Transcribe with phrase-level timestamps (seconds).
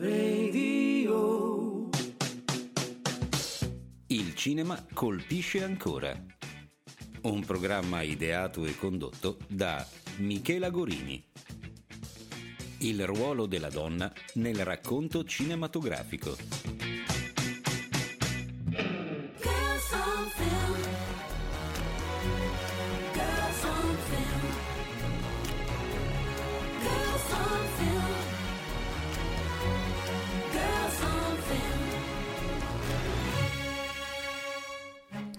[0.00, 1.88] Radio.
[4.06, 6.16] Il cinema colpisce ancora.
[7.22, 9.84] Un programma ideato e condotto da
[10.18, 11.20] Michela Gorini.
[12.78, 16.77] Il ruolo della donna nel racconto cinematografico.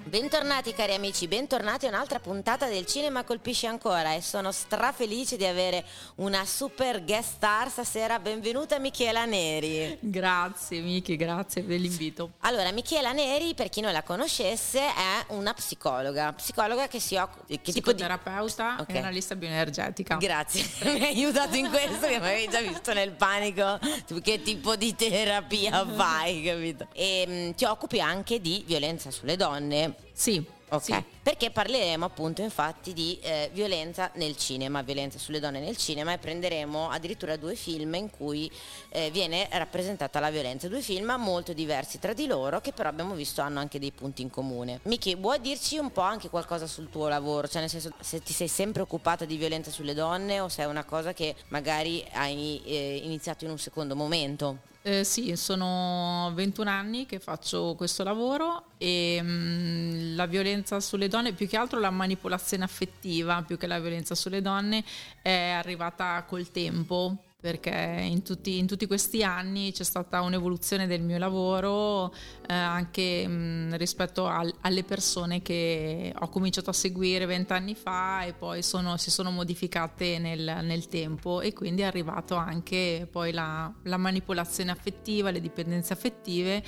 [0.09, 5.45] Bentornati cari amici, bentornati a un'altra puntata del Cinema Colpisce Ancora e sono strafelice di
[5.45, 5.85] avere
[6.15, 9.95] una super guest star stasera, benvenuta Michela Neri.
[9.99, 12.31] Grazie Miki, grazie per l'invito.
[12.39, 17.43] Allora, Michela Neri, per chi non la conoscesse, è una psicologa, psicologa che si occupa...
[17.45, 18.01] Che tipo di...
[18.01, 18.95] Psicoterapeuta Ok.
[18.95, 20.15] e analista bioenergetica.
[20.15, 23.77] Grazie, mi hai aiutato in questo che mi avevi già visto nel panico.
[24.23, 26.87] Che tipo di terapia fai, capito?
[26.93, 29.98] E mm, ti occupi anche di violenza sulle donne.
[30.13, 31.03] Sì, Ok, sì.
[31.23, 36.19] perché parleremo appunto infatti di eh, violenza nel cinema, violenza sulle donne nel cinema e
[36.19, 38.49] prenderemo addirittura due film in cui
[38.89, 43.15] eh, viene rappresentata la violenza, due film molto diversi tra di loro che però abbiamo
[43.15, 44.79] visto hanno anche dei punti in comune.
[44.83, 47.47] Miki, vuoi dirci un po' anche qualcosa sul tuo lavoro?
[47.47, 50.65] Cioè nel senso se ti sei sempre occupata di violenza sulle donne o se è
[50.65, 54.67] una cosa che magari hai eh, iniziato in un secondo momento?
[54.81, 61.33] Eh, sì, sono 21 anni che faccio questo lavoro e mm, la violenza sulle donne,
[61.33, 64.83] più che altro la manipolazione affettiva, più che la violenza sulle donne,
[65.21, 67.28] è arrivata col tempo.
[67.41, 67.69] Perché
[68.01, 72.11] in tutti, in tutti questi anni c'è stata un'evoluzione del mio lavoro
[72.45, 78.33] eh, anche mm, rispetto al- alle persone che ho cominciato a seguire vent'anni fa e
[78.33, 83.73] poi sono- si sono modificate nel, nel tempo e quindi è arrivato anche poi la,
[83.83, 86.61] la manipolazione affettiva, le dipendenze affettive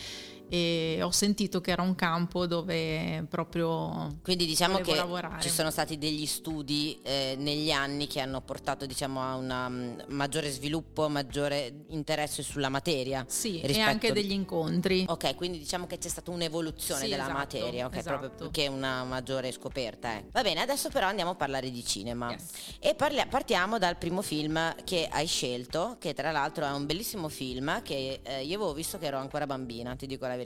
[0.54, 5.42] e ho sentito che era un campo dove proprio Quindi diciamo che lavorare.
[5.42, 10.50] ci sono stati degli studi eh, negli anni che hanno portato diciamo, a un maggiore
[10.52, 13.24] sviluppo, maggiore interesse sulla materia.
[13.30, 15.06] Sì, e anche degli incontri.
[15.08, 18.20] Ok, quindi diciamo che c'è stata un'evoluzione Sì, della esatto, materia, ok, esatto.
[18.20, 20.18] proprio che una maggiore scoperta.
[20.18, 20.26] eh.
[20.34, 22.30] Va bene, adesso però andiamo a parlare di cinema.
[22.32, 22.44] Yes.
[22.80, 27.30] E parlia- partiamo dal primo film che hai scelto, che tra l'altro è un bellissimo
[27.30, 30.40] film che eh, io avevo visto che ero ancora bambina, ti dico la verità,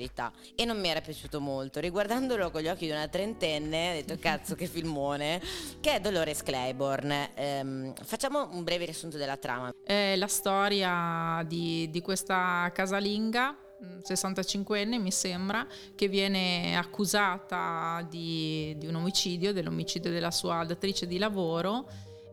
[0.55, 1.79] e non mi era piaciuto molto.
[1.79, 5.41] Riguardandolo con gli occhi di una trentenne, ho detto cazzo che filmone,
[5.79, 7.31] che è Dolores Claiborne.
[7.35, 9.73] Ehm, facciamo un breve riassunto della trama.
[9.83, 18.75] È la storia di, di questa casalinga, mm, 65enne mi sembra, che viene accusata di,
[18.77, 21.87] di un omicidio, dell'omicidio della sua datrice di lavoro.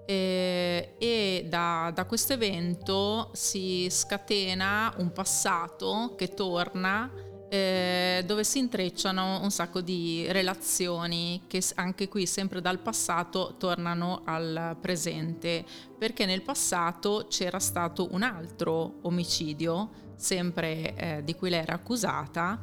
[0.04, 7.10] eh, e da, da questo evento si scatena un passato che torna
[7.52, 14.22] eh, dove si intrecciano un sacco di relazioni che anche qui sempre dal passato tornano
[14.24, 15.62] al presente.
[15.98, 22.58] Perché nel passato c'era stato un altro omicidio sempre eh, di cui lei era accusata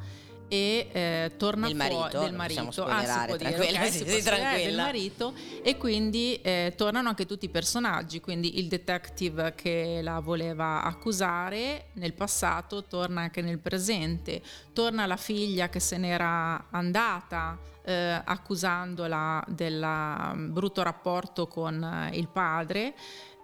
[0.52, 4.64] e eh, torna Del fuori marito, del lo marito, Ah, si può dire, può spoilerare,
[4.64, 5.32] del marito.
[5.62, 11.86] E quindi eh, tornano anche tutti i personaggi, quindi il detective che la voleva accusare
[11.94, 19.44] nel passato torna anche nel presente, torna la figlia che se n'era andata eh, accusandola
[19.48, 19.84] del
[20.34, 22.94] mm, brutto rapporto con eh, il padre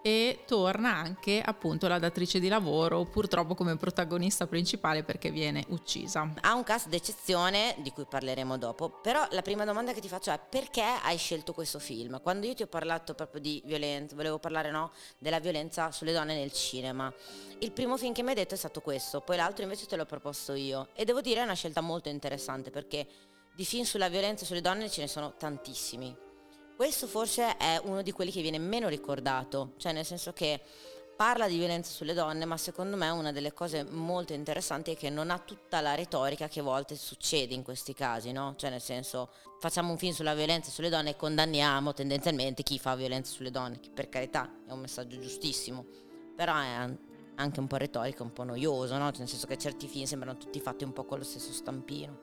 [0.06, 6.32] e torna anche appunto la datrice di lavoro purtroppo come protagonista principale perché viene uccisa.
[6.42, 10.30] Ha un cast d'eccezione di cui parleremo dopo, però la prima domanda che ti faccio
[10.30, 12.20] è perché hai scelto questo film?
[12.22, 16.36] Quando io ti ho parlato proprio di violenza, volevo parlare no, della violenza sulle donne
[16.36, 17.12] nel cinema,
[17.58, 20.06] il primo film che mi hai detto è stato questo, poi l'altro invece te l'ho
[20.06, 23.08] proposto io e devo dire è una scelta molto interessante perché
[23.56, 26.25] di film sulla violenza sulle donne ce ne sono tantissimi.
[26.76, 30.60] Questo forse è uno di quelli che viene meno ricordato, cioè nel senso che
[31.16, 35.08] parla di violenza sulle donne, ma secondo me una delle cose molto interessanti è che
[35.08, 38.52] non ha tutta la retorica che a volte succede in questi casi, no?
[38.58, 42.94] Cioè nel senso facciamo un film sulla violenza sulle donne e condanniamo tendenzialmente chi fa
[42.94, 45.86] violenza sulle donne, che per carità è un messaggio giustissimo,
[46.36, 46.98] però è an-
[47.36, 49.08] anche un po' retorico, un po' noioso, no?
[49.08, 52.18] Cioè, nel senso che certi film sembrano tutti fatti un po' con lo stesso stampino.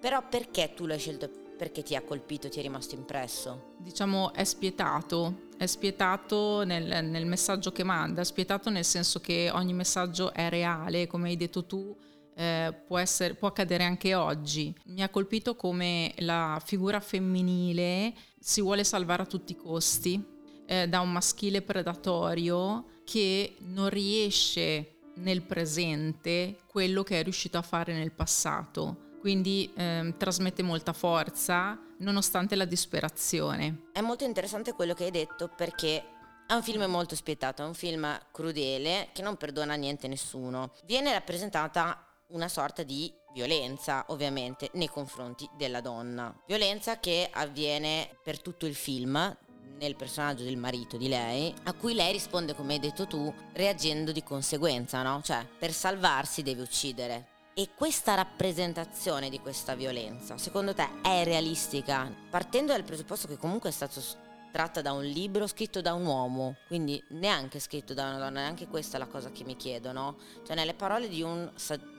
[0.00, 1.43] Però perché tu l'hai scelto?
[1.56, 3.72] Perché ti ha colpito, ti è rimasto impresso?
[3.84, 9.50] diciamo è spietato, è spietato nel, nel messaggio che manda, è spietato nel senso che
[9.52, 11.94] ogni messaggio è reale, come hai detto tu,
[12.34, 14.74] eh, può, essere, può accadere anche oggi.
[14.86, 20.22] Mi ha colpito come la figura femminile si vuole salvare a tutti i costi
[20.66, 27.62] eh, da un maschile predatorio che non riesce nel presente quello che è riuscito a
[27.62, 29.03] fare nel passato.
[29.24, 33.86] Quindi ehm, trasmette molta forza nonostante la disperazione.
[33.90, 36.04] È molto interessante quello che hai detto perché
[36.46, 40.72] è un film molto spietato, è un film crudele che non perdona niente a nessuno.
[40.84, 46.38] Viene rappresentata una sorta di violenza, ovviamente, nei confronti della donna.
[46.46, 49.34] Violenza che avviene per tutto il film
[49.78, 54.12] nel personaggio del marito di lei, a cui lei risponde, come hai detto tu, reagendo
[54.12, 55.22] di conseguenza, no?
[55.24, 57.32] Cioè, per salvarsi deve uccidere.
[57.56, 62.12] E questa rappresentazione di questa violenza, secondo te, è realistica?
[62.28, 64.02] Partendo dal presupposto che comunque è stato
[64.50, 68.66] tratta da un libro scritto da un uomo, quindi neanche scritto da una donna, neanche
[68.66, 70.16] questa è la cosa che mi chiedo, no?
[70.44, 71.48] Cioè nelle parole di un,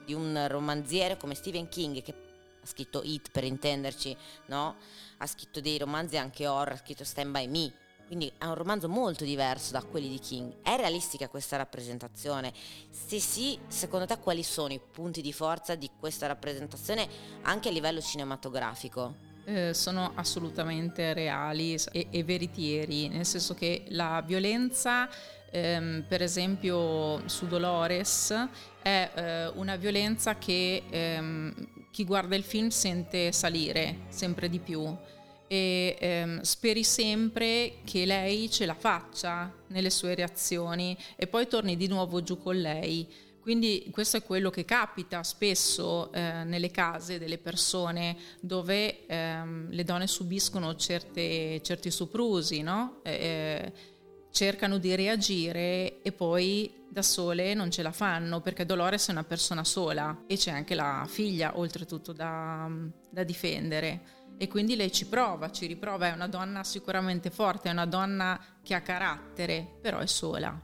[0.04, 2.14] di un romanziere come Stephen King, che
[2.62, 4.14] ha scritto It per intenderci,
[4.48, 4.76] no?
[5.16, 7.72] Ha scritto dei romanzi anche horror, ha scritto Stand By Me,
[8.06, 10.62] quindi è un romanzo molto diverso da quelli di King.
[10.62, 12.52] È realistica questa rappresentazione?
[12.90, 17.08] Se sì, secondo te quali sono i punti di forza di questa rappresentazione
[17.42, 19.34] anche a livello cinematografico?
[19.44, 25.08] Eh, sono assolutamente reali e, e veritieri, nel senso che la violenza,
[25.50, 28.34] ehm, per esempio su Dolores,
[28.82, 34.96] è eh, una violenza che ehm, chi guarda il film sente salire sempre di più
[35.48, 41.76] e ehm, speri sempre che lei ce la faccia nelle sue reazioni e poi torni
[41.76, 43.08] di nuovo giù con lei.
[43.40, 49.84] Quindi questo è quello che capita spesso eh, nelle case delle persone dove ehm, le
[49.84, 52.98] donne subiscono certe- certi soprusi, no?
[53.04, 53.72] Eh,
[54.32, 59.24] cercano di reagire e poi da sole non ce la fanno perché Dolores è una
[59.24, 62.68] persona sola e c'è anche la figlia oltretutto da,
[63.10, 67.72] da difendere e quindi lei ci prova, ci riprova, è una donna sicuramente forte, è
[67.72, 70.58] una donna che ha carattere, però è sola.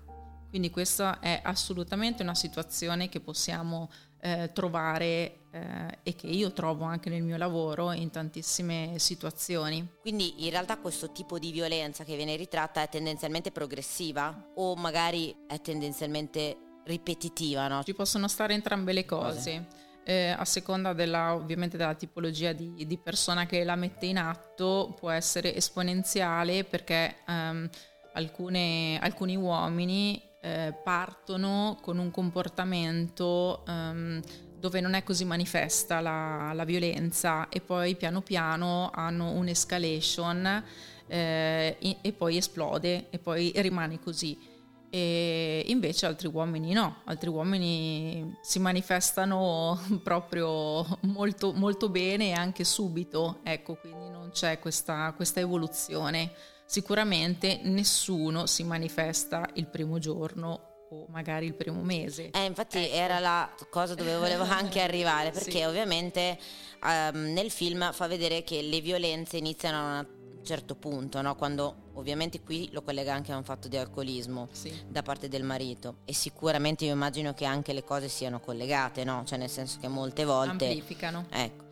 [0.49, 3.91] Quindi questa è assolutamente una situazione che possiamo
[4.21, 9.89] eh, trovare eh, e che io trovo anche nel mio lavoro in tantissime situazioni.
[10.01, 15.35] Quindi in realtà questo tipo di violenza che viene ritratta è tendenzialmente progressiva o magari
[15.49, 17.83] è tendenzialmente ripetitiva, no?
[17.83, 19.67] Ci possono stare entrambe le cose.
[20.05, 24.97] Eh, a seconda della, ovviamente della tipologia di, di persona che la mette in atto
[24.99, 27.69] può essere esponenziale perché ehm,
[28.15, 34.21] alcune- alcuni uomini eh, partono con un comportamento ehm,
[34.59, 40.65] dove non è così manifesta la, la violenza e poi piano piano hanno un'escalation
[41.07, 44.52] eh, e, e poi esplode e poi rimane così.
[44.95, 52.63] E invece altri uomini no, altri uomini si manifestano proprio molto, molto bene e anche
[52.63, 56.33] subito, ecco, quindi non c'è questa, questa evoluzione.
[56.67, 62.29] Sicuramente nessuno si manifesta il primo giorno o magari il primo mese.
[62.31, 62.95] Eh, infatti Ecco.
[62.95, 65.63] era la cosa dove volevo anche arrivare, perché Sì.
[65.63, 66.39] ovviamente
[66.85, 70.07] ehm, nel film fa vedere che le violenze iniziano a
[70.43, 71.35] certo punto, no?
[71.37, 74.73] quando ovviamente qui lo collega anche a un fatto di alcolismo Sì.
[74.89, 79.23] da parte del marito e sicuramente io immagino che anche le cose siano collegate, no?
[79.25, 80.67] cioè nel senso che molte volte...
[80.67, 81.27] Amplificano.
[81.31, 81.65] Ecco.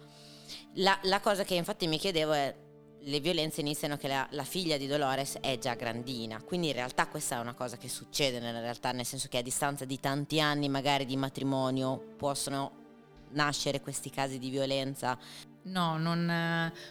[0.75, 2.55] La, la cosa che infatti mi chiedevo è,
[3.03, 7.09] le violenze iniziano che la, la figlia di Dolores è già grandina, quindi in realtà
[7.09, 10.41] questa è una cosa che succede nella realtà, nel senso che a distanza di tanti
[10.41, 12.79] anni magari di matrimonio possono
[13.31, 15.19] nascere questi casi di violenza.
[15.63, 16.25] No, non,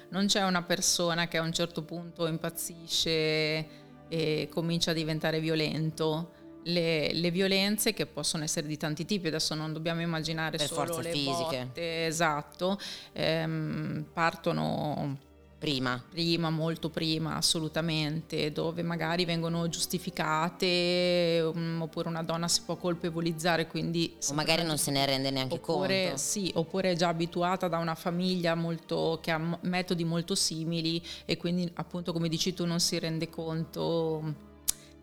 [0.10, 3.68] non c'è una persona che a un certo punto impazzisce
[4.08, 6.34] e comincia a diventare violento.
[6.64, 10.86] Le, le violenze che possono essere di tanti tipi, adesso non dobbiamo immaginare Per solo
[10.94, 11.66] forze le fisiche.
[11.66, 12.78] botte, esatto,
[13.14, 15.18] ehm, partono
[15.60, 22.78] Prima, prima, molto prima, assolutamente, dove magari vengono giustificate um, oppure una donna si può
[22.78, 26.18] colpevolizzare, quindi o magari non se ne rende neanche oppure, conto.
[26.18, 31.36] sì, oppure è già abituata da una famiglia molto, che ha metodi molto simili e
[31.36, 34.48] quindi appunto come dici tu non si rende conto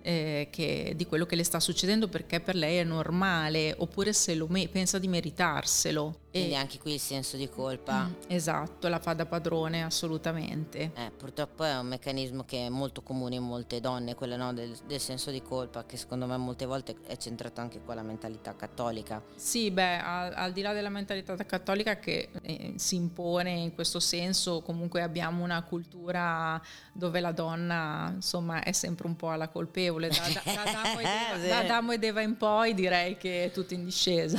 [0.00, 4.34] eh, che- di quello che le sta succedendo perché per lei è normale oppure se
[4.36, 6.20] lo me- pensa di meritarselo.
[6.36, 8.04] E- Quindi anche qui il senso di colpa.
[8.04, 10.90] Mm, esatto, la fa da padrone assolutamente.
[10.94, 14.76] Eh, purtroppo è un meccanismo che è molto comune in molte donne, quello no, del,
[14.86, 18.54] del senso di colpa, che secondo me molte volte è centrato anche con la mentalità
[18.54, 19.22] cattolica.
[19.34, 24.00] Sì, beh, al, al di là della mentalità cattolica che eh, si impone in questo
[24.00, 26.60] senso, comunque abbiamo una cultura
[26.92, 30.08] dove la donna, insomma, è sempre un po' alla colpevole.
[30.08, 31.04] Da, da- da Adamo, e
[31.36, 34.38] Eva, da Adamo ed Eva in poi direi che è tutto in discesa.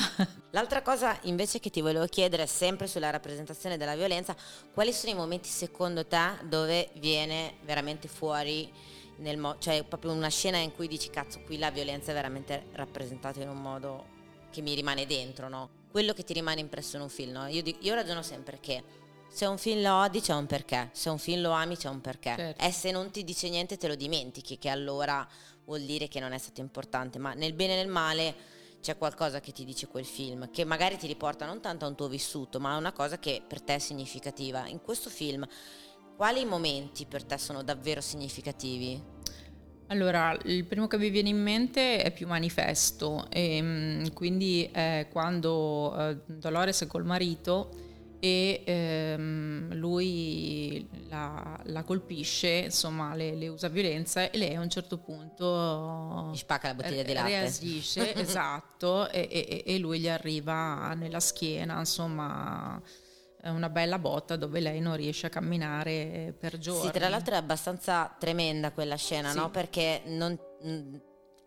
[0.52, 4.36] L'altra cosa invece che ti volevo chiedere, sempre sulla rappresentazione della violenza,
[4.74, 8.72] quali sono i momenti secondo te dove viene veramente fuori,
[9.18, 12.68] nel mo- cioè proprio una scena in cui dici cazzo qui la violenza è veramente
[12.74, 14.16] rappresentata in un modo
[14.50, 15.70] che mi rimane dentro, no?
[15.92, 17.48] Quello che ti rimane impresso in un film, no?
[17.48, 18.84] Io, di- io ragiono sempre che
[19.28, 22.00] se un film lo odi c'è un perché, se un film lo ami c'è un
[22.00, 22.34] perché.
[22.38, 22.64] Certo.
[22.64, 25.28] E se non ti dice niente te lo dimentichi, che allora
[25.66, 28.56] vuol dire che non è stato importante, ma nel bene e nel male
[28.88, 31.96] c'è qualcosa che ti dice quel film, che magari ti riporta non tanto a un
[31.96, 34.66] tuo vissuto, ma a una cosa che per te è significativa.
[34.66, 35.46] In questo film,
[36.16, 39.04] quali momenti per te sono davvero significativi?
[39.88, 45.10] Allora, il primo che mi viene in mente è più manifesto, e, mm, quindi è
[45.12, 47.87] quando eh, Dolores col marito
[48.20, 54.70] e ehm, lui la, la colpisce, insomma le, le usa violenza e lei a un
[54.70, 57.28] certo punto Gli spacca la bottiglia di latte.
[57.30, 62.82] reagisce, esatto, e, e- e lui gli arriva nella schiena, insomma
[63.44, 66.88] una bella botta dove lei non riesce a camminare per giorni.
[66.88, 69.38] Sì, tra l'altro è abbastanza tremenda quella scena, Sì.
[69.38, 69.50] no?
[69.52, 70.38] Perché non-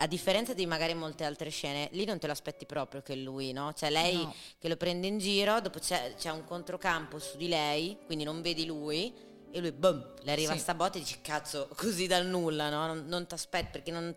[0.02, 3.52] a differenza di magari molte altre scene, lì non te lo aspetti proprio che lui,
[3.52, 3.72] no?
[3.74, 4.34] Cioè lei No.
[4.58, 8.40] che lo prende in giro, dopo c'è, c'è un controcampo su di lei, quindi non
[8.40, 9.12] vedi lui,
[9.52, 10.58] e lui, boom, le arriva Sì.
[10.60, 12.86] sta botta e dici, cazzo, così dal nulla, no?
[12.86, 14.14] Non, non ti aspetti, perché non...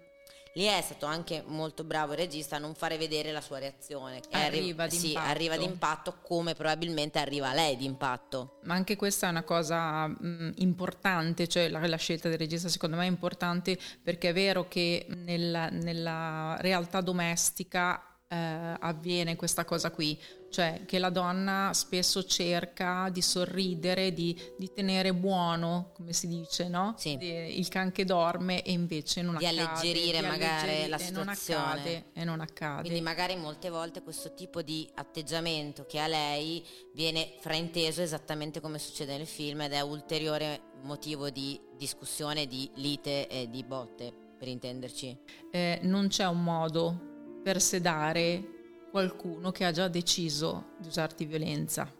[0.55, 4.19] Lì è stato anche molto bravo il regista a non fare vedere la sua reazione.
[4.19, 8.59] che arri- Arriva Sì, arriva d'impatto come probabilmente arriva lei d'impatto.
[8.63, 12.97] Ma anche questa è una cosa mh, importante, cioè la, la scelta del regista secondo
[12.97, 19.91] me è importante perché è vero che nella, nella realtà domestica eh, avviene questa cosa
[19.91, 26.27] qui, cioè che la donna spesso cerca di sorridere, di, di tenere buono, come si
[26.27, 26.95] dice, no?
[26.97, 27.17] Sì.
[27.17, 29.61] Di- il can che dorme e invece non Di accade.
[29.61, 31.61] alleggerire magari la e non situazione.
[31.71, 32.81] accade, e non accade.
[32.81, 38.79] Quindi magari molte volte questo tipo di atteggiamento che ha lei viene frainteso esattamente come
[38.79, 44.47] succede nel film ed è ulteriore motivo di discussione, di lite e di botte, per
[44.47, 45.17] intenderci.
[45.51, 47.11] eh, non c'è un modo
[47.43, 51.91] per sedare qualcuno che ha già deciso di usarti violenza.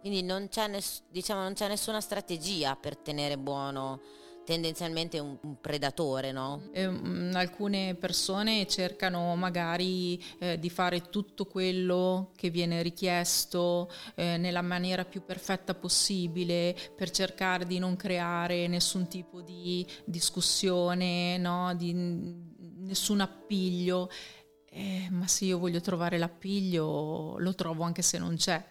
[0.00, 4.00] Quindi non c'è, ness- diciamo, non c'è nessuna strategia per tenere buono
[4.44, 6.68] tendenzialmente un, un predatore, no?
[6.72, 6.84] Eh,
[7.34, 15.04] alcune persone cercano magari eh, di fare tutto quello che viene richiesto eh, nella maniera
[15.04, 21.74] più perfetta possibile per cercare di non creare nessun tipo di discussione, no?
[21.74, 24.10] di nessun appiglio.
[24.74, 28.64] Eh, ma se io voglio trovare l'appiglio, lo trovo anche se non c'è.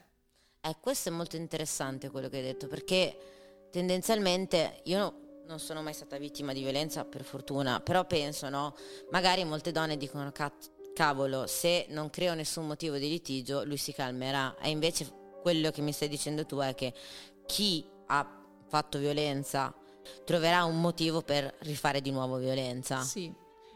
[0.62, 5.14] Eh, questo è molto interessante quello che hai detto, perché tendenzialmente io no-
[5.46, 8.76] non sono mai stata vittima di violenza, per fortuna, però penso, no?
[9.12, 13.94] Magari molte donne dicono, "Cat- cavolo, se non creo nessun motivo di litigio, lui si
[13.94, 14.56] calmerà.
[14.60, 15.08] E invece
[15.42, 16.94] quello che mi stai dicendo tu è che
[17.46, 19.74] chi ha fatto violenza
[20.26, 23.02] troverà un motivo per rifare di nuovo violenza.
[23.02, 23.32] Sì.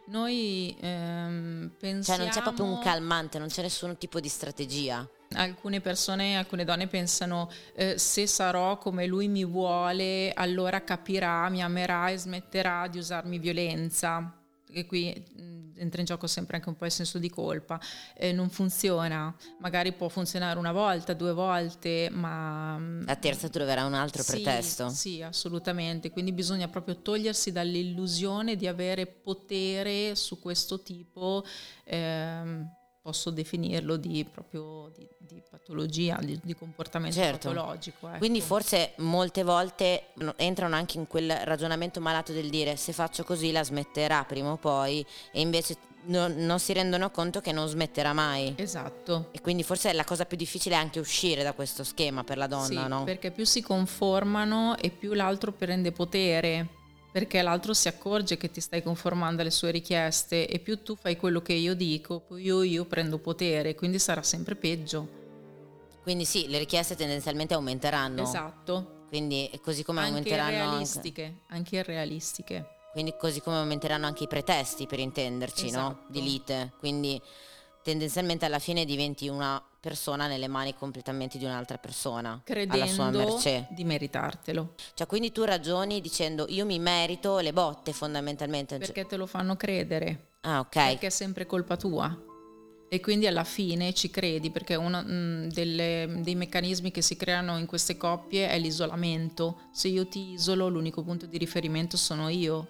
[0.08, 2.24] Noi ehm, Cioè pensiamo...
[2.24, 5.08] non c'è proprio un calmante, non c'è nessun tipo di strategia.
[5.34, 11.64] Alcune persone, alcune donne pensano eh, se sarò come lui mi vuole, allora capirà, mi
[11.64, 14.45] amerà e smetterà di usarmi violenza.
[14.78, 17.80] E qui mh, entra in gioco sempre anche un po' il senso di colpa.
[18.14, 22.78] Eh, non funziona, magari può funzionare una volta, due volte, ma...
[22.78, 24.90] mh, La terza troverà un altro sì, pretesto.
[24.90, 26.12] Sì, assolutamente.
[26.12, 31.46] Quindi bisogna proprio togliersi dall'illusione di avere potere su questo tipo,
[31.86, 32.70] ehm,
[33.06, 37.50] posso definirlo di proprio di, di patologia, di, di comportamento Certo.
[37.50, 38.08] patologico.
[38.08, 38.18] ecco.
[38.18, 43.24] Quindi forse molte volte no- entrano anche in quel ragionamento malato del dire se faccio
[43.24, 47.68] così la smetterà prima o poi e invece non, non si rendono conto che non
[47.68, 48.56] smetterà mai.
[48.58, 49.28] Esatto.
[49.32, 52.48] E quindi forse la cosa più difficile è anche uscire da questo schema per la
[52.48, 53.04] donna, Sì, no?
[53.04, 56.70] perché più si conformano e più l'altro prende potere,
[57.16, 61.16] perché l'altro si accorge che ti stai conformando alle sue richieste e più tu fai
[61.16, 65.08] quello che io dico, poi io, io prendo potere, quindi sarà sempre peggio.
[66.04, 68.22] Quindi sì, le richieste tendenzialmente aumenteranno.
[68.22, 69.06] Esatto.
[69.08, 72.68] Quindi così come Anche aumenteranno anche, realistiche, anche irrealistiche.
[72.92, 75.92] quindi così come aumenteranno anche i pretesti per intenderci, no?
[75.92, 76.02] Esatto.
[76.10, 76.74] Di lite.
[76.78, 77.22] Quindi
[77.86, 83.18] tendenzialmente alla fine diventi una persona nelle mani completamente di un'altra persona, alla sua Credendo
[83.20, 83.68] mercé.
[83.70, 84.74] di meritartelo.
[84.96, 88.78] Cioè, quindi tu ragioni dicendo io mi merito le botte fondamentalmente.
[88.80, 90.30] Cioè- Perché te lo fanno credere.
[90.42, 90.70] ah, ok.
[90.74, 92.20] Perché è sempre colpa tua.
[92.90, 97.58] E quindi alla fine ci credi perché uno mh, delle- dei meccanismi che si creano
[97.60, 99.60] in queste coppie è l'isolamento.
[99.72, 102.68] Se io ti isolo, l'unico punto di riferimento sono io.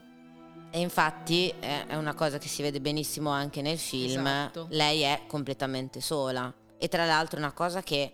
[0.75, 4.27] E infatti è è una cosa che si vede benissimo anche nel film.
[4.27, 4.67] Esatto.
[4.71, 6.53] Lei è completamente sola.
[6.77, 8.11] E tra l'altro una cosa che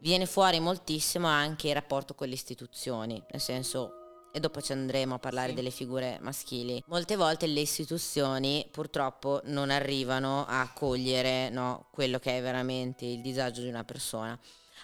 [0.00, 3.22] viene fuori moltissimo anche il rapporto con le istituzioni.
[3.30, 3.92] Nel senso,
[4.32, 5.54] e dopo ci andremo a parlare Sì.
[5.54, 6.82] delle figure maschili.
[6.88, 13.20] Molte volte le istituzioni purtroppo non arrivano a cogliere no, quello che è veramente il
[13.20, 14.36] disagio di una persona.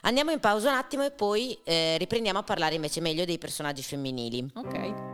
[0.02, 3.82] Andiamo in pausa un attimo e poi eh, riprendiamo a parlare invece meglio dei personaggi
[3.82, 4.48] femminili.
[4.54, 5.13] Ok.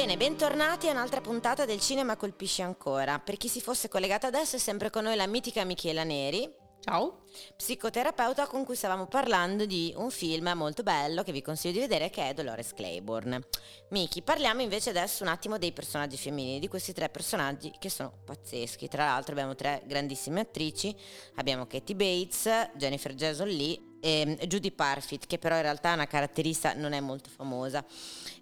[0.00, 3.18] Bene, bentornati a un'altra puntata del Cinema Colpisce Ancora.
[3.18, 7.24] Per chi si fosse collegato adesso è sempre con noi la mitica Michela Neri, Ciao.
[7.54, 12.08] psicoterapeuta con cui stavamo parlando di un film molto bello che vi consiglio di vedere
[12.08, 13.46] che è Dolores Claiborne.
[13.90, 18.22] Miki, parliamo invece adesso un attimo dei personaggi femminili, di questi tre personaggi che sono
[18.24, 18.88] pazzeschi.
[18.88, 20.96] Tra l'altro abbiamo tre grandissime attrici,
[21.34, 26.06] abbiamo Katie Bates, Jennifer Jason Lee e Judy Parfit, che però in realtà è una
[26.06, 27.84] caratterista non è molto famosa.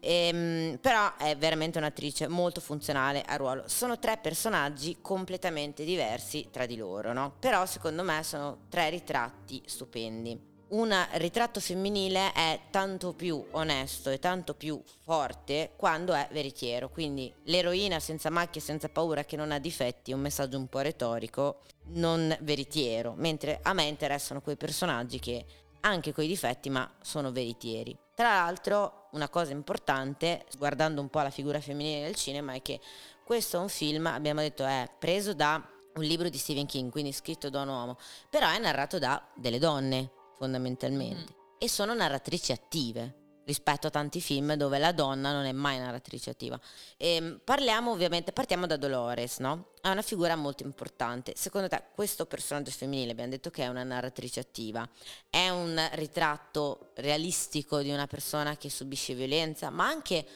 [0.01, 3.65] Ehm, però è veramente un'attrice molto funzionale al ruolo.
[3.67, 7.35] Sono tre personaggi completamente diversi tra di loro, no?
[7.39, 10.57] Però secondo me sono tre ritratti stupendi.
[10.69, 16.91] Un ritratto femminile è tanto più onesto e tanto più forte quando è veritiero.
[16.91, 20.81] Quindi l'eroina senza macchie, senza paura, che non ha difetti, è un messaggio un po'
[20.81, 21.61] retorico,
[21.93, 23.15] non veritiero.
[23.17, 25.45] Mentre a me interessano quei personaggi che
[25.81, 27.97] anche coi difetti, ma sono veritieri.
[28.15, 32.81] Tra l'altro, una cosa importante, guardando un po' la figura femminile nel cinema, è che
[33.25, 35.63] questo è un film, abbiamo detto, è preso da
[35.95, 37.97] un libro di Stephen King, quindi scritto da un uomo,
[38.29, 44.53] però è narrato da delle donne, fondamentalmente, e sono narratrici attive rispetto a tanti film
[44.55, 46.61] dove la donna non è mai narratrice attiva.
[46.99, 49.71] Ehm, parliamo ovviamente, partiamo da Dolores, no?
[49.81, 51.33] È una figura molto importante.
[51.35, 54.87] Secondo te questo personaggio femminile, abbiamo detto che è una narratrice attiva,
[55.31, 60.27] è un ritratto realistico di una persona che subisce violenza, ma anche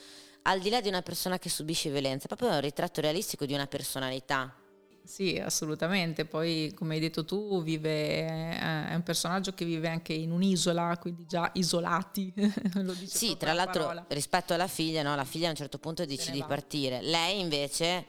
[0.44, 3.66] al di là di una persona che subisce violenza, proprio un ritratto realistico di una
[3.66, 4.56] personalità.
[5.04, 6.24] Sì, assolutamente.
[6.24, 10.96] Poi, come hai detto tu, vive, eh, è un personaggio che vive anche in un'isola,
[10.98, 12.32] quindi già isolati.
[12.74, 14.04] Lo dice Sì, tra la l'altro parola.
[14.08, 15.14] rispetto alla figlia, no?
[15.16, 16.46] la figlia a un certo punto decide di va.
[16.46, 17.02] partire.
[17.02, 18.06] Lei invece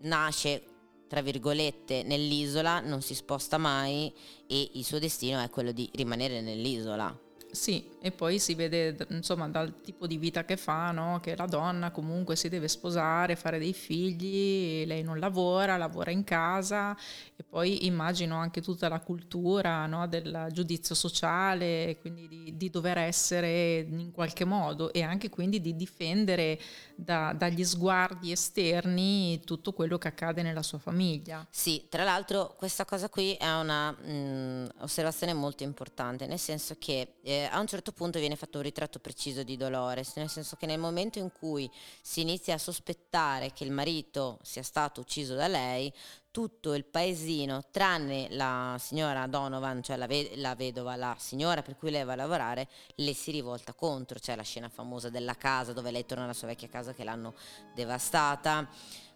[0.00, 0.62] nasce,
[1.08, 4.12] tra virgolette, nell'isola, non si sposta mai
[4.46, 7.18] e il suo destino è quello di rimanere nell'isola.
[7.50, 11.18] Sì, e poi si vede insomma dal tipo di vita che fa, no?
[11.20, 16.24] che la donna comunque si deve sposare, fare dei figli, lei non lavora, lavora in
[16.24, 16.96] casa
[17.36, 20.06] e poi immagino anche tutta la cultura no?
[20.06, 25.74] del giudizio sociale, quindi di, di dover essere in qualche modo e anche quindi di
[25.74, 26.58] difendere
[26.94, 31.46] da- dagli sguardi esterni tutto quello che accade nella sua famiglia.
[31.50, 37.14] Sì, tra l'altro questa cosa qui è una mm, osservazione molto importante, nel senso che
[37.22, 40.66] eh, a un certo punto viene fatto un ritratto preciso di Dolores, nel senso che
[40.66, 41.70] nel momento in cui
[42.00, 45.92] si inizia a sospettare che il marito sia stato ucciso da lei,
[46.30, 51.76] tutto il paesino, tranne la signora Donovan, cioè la, ve- la vedova, la signora per
[51.76, 54.18] cui lei va a lavorare, le si rivolta contro.
[54.18, 57.34] C'è la scena famosa della casa dove lei torna alla sua vecchia casa che l'hanno
[57.74, 58.68] devastata.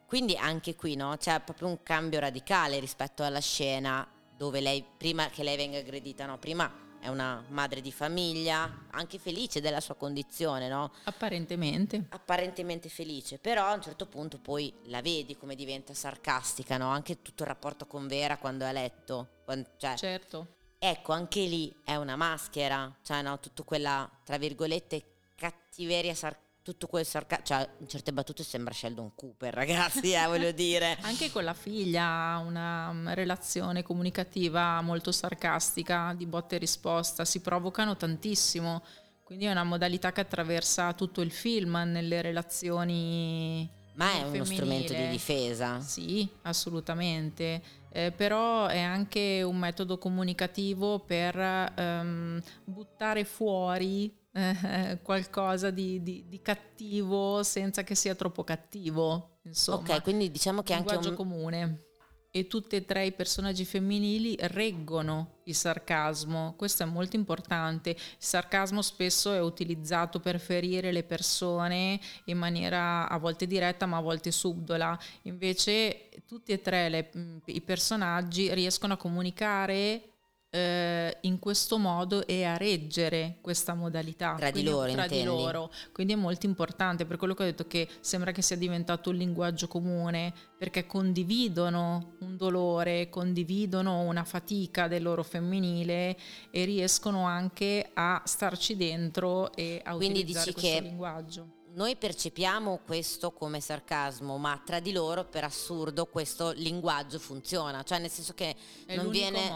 [0.04, 1.16] Quindi anche qui no?
[1.16, 4.06] c'è proprio un cambio radicale rispetto alla scena
[4.37, 6.38] dove lei, prima che lei venga aggredita, no?
[6.38, 10.92] prima è una madre di famiglia, anche felice della sua condizione, no?
[11.04, 12.06] Apparentemente.
[12.10, 16.88] apparentemente felice, però a un certo punto poi la vedi come diventa sarcastica, no?
[16.90, 20.46] Anche tutto il rapporto con Vera quando è a letto, quan- cioè, Certo.
[20.78, 26.87] ecco, anche lì è una maschera, cioè no, tutto quella, tra virgolette, cattiveria, sar- tutto
[26.87, 30.96] quel sarcasmo, cioè in certe battute sembra Sheldon Cooper, ragazzi, eh, voglio dire.
[31.03, 37.25] Anche con la figlia ha una mm, relazione comunicativa molto sarcastica, di botte e risposta,
[37.25, 38.83] si provocano tantissimo,
[39.25, 43.68] quindi è una modalità che attraversa tutto il film nelle relazioni.
[43.94, 44.55] Ma è del uno femminile.
[44.55, 45.81] strumento di difesa.
[45.81, 51.37] Sì, assolutamente, Eh, però è anche un metodo comunicativo per
[51.77, 59.38] ehm, buttare fuori eh, qualcosa di, di- di cattivo senza che sia troppo cattivo.
[59.44, 61.16] Insomma Ok, quindi diciamo che anche linguaggio un...
[61.16, 61.86] comune.
[62.34, 67.90] E tutti e tre i personaggi femminili reggono il sarcasmo, questo è molto importante.
[67.90, 73.98] Il sarcasmo spesso è utilizzato per ferire le persone in maniera a volte diretta ma
[73.98, 74.98] a volte subdola.
[75.24, 80.12] Invece tutti e tre le- mh, i personaggi riescono a comunicare
[80.54, 85.22] eh, in questo modo e a reggere questa modalità Tra di Quindi- loro, tra di
[85.24, 85.70] loro.
[85.92, 89.16] Quindi è molto importante per quello che ho detto che sembra che sia diventato un
[89.16, 96.18] linguaggio comune perché condividono un dolore, condividono una fatica del loro femminile
[96.50, 101.46] e riescono anche a starci dentro e a Quindi utilizzare questo che- linguaggio.
[101.74, 107.82] Noi percepiamo questo come sarcasmo, ma tra di loro, per assurdo, questo linguaggio funziona.
[107.82, 108.54] Cioè, nel senso che
[108.88, 109.48] non viene,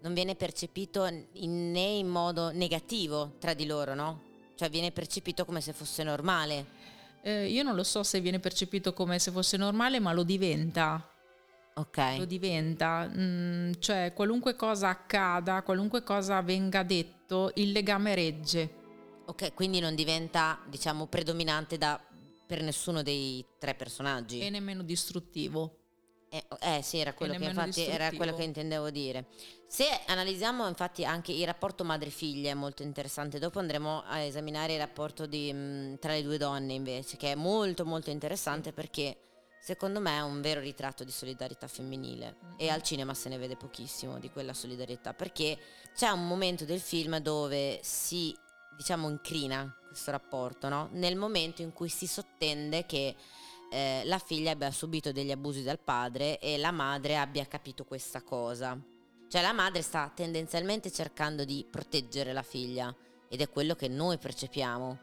[0.00, 4.20] non viene percepito in- né in modo negativo tra di loro, no?
[4.54, 6.66] Cioè, viene percepito come se fosse normale.
[7.22, 11.10] Eh, io non lo so se viene percepito come se fosse normale, ma lo diventa.
[11.78, 12.14] Ok.
[12.16, 18.84] lo diventa, Mm, cioè qualunque cosa accada, qualunque cosa venga detto, il legame regge.
[19.26, 22.00] Ok, quindi non diventa, diciamo, predominante da-
[22.46, 24.40] per nessuno dei tre personaggi.
[24.40, 25.78] e nemmeno distruttivo.
[26.28, 29.26] Eh, eh, sì, era quello, che, infatti, era quello che intendevo dire.
[29.68, 34.78] Se analizziamo infatti anche il rapporto madre-figlia è molto interessante, dopo andremo a esaminare il
[34.78, 39.16] rapporto di, mh, tra le due donne invece, che è molto molto interessante perché
[39.60, 43.56] secondo me è un vero ritratto di solidarietà femminile e al cinema se ne vede
[43.56, 45.58] pochissimo di quella solidarietà perché
[45.92, 48.32] c'è un momento del film dove si
[48.76, 50.88] diciamo incrina questo rapporto, no?
[50.92, 53.14] nel momento in cui si sottende che
[53.70, 58.22] eh, la figlia abbia subito degli abusi dal padre e la madre abbia capito questa
[58.22, 58.78] cosa.
[59.28, 62.94] Cioè la madre sta tendenzialmente cercando di proteggere la figlia
[63.28, 65.00] ed è quello che noi percepiamo.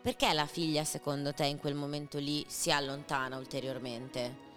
[0.00, 4.47] Perché la figlia, secondo te, in quel momento lì si allontana ulteriormente?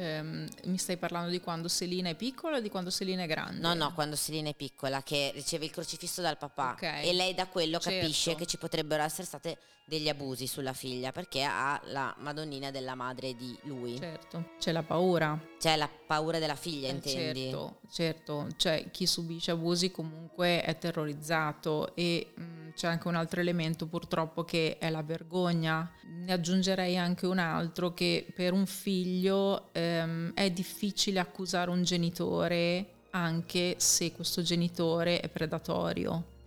[0.00, 3.60] Ehm, mi stai parlando di quando Selina è piccola o di quando Selina è grande?
[3.60, 6.82] No, no, quando Selina è piccola, che riceve il crocifisso dal papà Ok.
[7.02, 7.98] e lei da quello Certo.
[8.00, 9.58] capisce che ci potrebbero essere state
[9.90, 13.98] degli abusi sulla figlia perché ha la madonnina della madre di lui.
[13.98, 15.36] Certo, c'è la paura.
[15.58, 17.40] Cioè la paura della figlia, Eh, intendi?
[17.40, 23.40] Certo, certo, cioè chi subisce abusi comunque è terrorizzato e mh, c'è anche un altro
[23.40, 25.90] elemento purtroppo che è la vergogna.
[26.04, 32.92] Ne aggiungerei anche un altro che per un figlio ehm, è difficile accusare un genitore
[33.10, 36.38] anche se questo genitore è predatorio.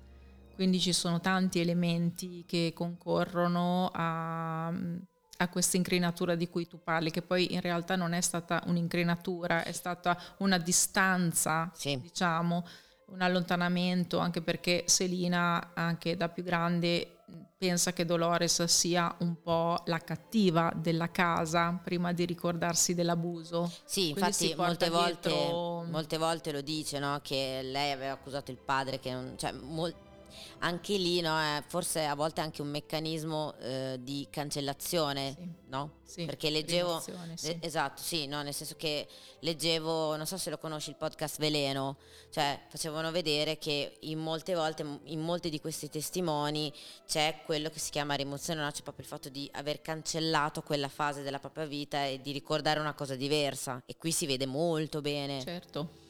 [0.55, 7.09] Quindi ci sono tanti elementi che concorrono a, a questa incrinatura di cui tu parli,
[7.11, 11.99] che poi in realtà non è stata un'incrinatura, è stata una distanza, Sì.
[11.99, 12.65] diciamo,
[13.07, 17.17] un allontanamento, anche perché Selina, anche da più grande,
[17.57, 23.71] pensa che Dolores sia un po' la cattiva della casa prima di ricordarsi dell'abuso.
[23.85, 27.19] Sì, infatti molte volte, dietro- molte volte lo dice, no?
[27.21, 29.95] Che lei aveva accusato il padre, che non, cioè, mol-
[30.59, 31.37] anche lì, no?
[31.39, 35.49] È forse a volte anche un meccanismo eh, di cancellazione, Sì.
[35.67, 35.91] no?
[36.03, 36.99] Sì, Perché leggevo,
[37.35, 37.57] sì.
[37.61, 38.41] esatto, sì, no?
[38.43, 39.07] Nel senso che
[39.39, 41.97] leggevo, non so se lo conosci, il podcast Veleno,
[42.29, 46.71] cioè facevano vedere che in molte volte, in molti di questi testimoni
[47.07, 48.69] c'è quello che si chiama rimozione, no?
[48.71, 52.79] c'è proprio il fatto di aver cancellato quella fase della propria vita e di ricordare
[52.79, 55.41] una cosa diversa e qui si vede molto bene.
[55.41, 56.01] Certo.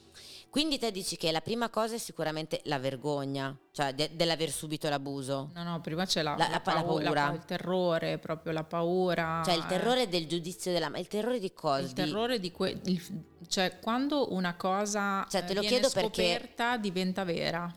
[0.54, 4.88] Quindi te dici che la prima cosa è sicuramente la vergogna, cioè de- dell'aver subito
[4.88, 5.50] l'abuso.
[5.52, 7.26] No, no, prima c'è la, La- la la- la pau- la paura.
[7.26, 9.42] pa- il terrore, proprio la paura.
[9.44, 11.80] Cioè il eh, terrore del giudizio della il terrore di cosa?
[11.84, 15.90] il terrore di que- il- cioè quando una cosa Cioè, te eh, lo viene chiedo
[15.92, 17.68] perché- scoperta diventa vera.